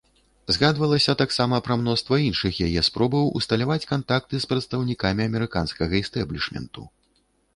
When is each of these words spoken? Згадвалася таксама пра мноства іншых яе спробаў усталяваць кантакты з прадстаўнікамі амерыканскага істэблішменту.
Згадвалася 0.55 1.13
таксама 1.19 1.57
пра 1.67 1.75
мноства 1.81 2.17
іншых 2.29 2.53
яе 2.69 2.81
спробаў 2.89 3.29
усталяваць 3.39 3.87
кантакты 3.91 4.35
з 4.45 4.49
прадстаўнікамі 4.53 5.21
амерыканскага 5.29 5.93
істэблішменту. 6.03 6.81